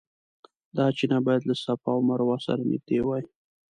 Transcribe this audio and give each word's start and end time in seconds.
دا 0.77 0.85
چینه 0.97 1.17
باید 1.25 1.43
له 1.49 1.55
صفا 1.63 1.91
او 1.95 2.01
مروه 2.09 2.37
سره 2.45 2.61
نږدې 2.71 2.99
وای. 3.03 3.23